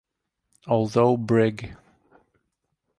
[0.65, 1.75] Although Brig.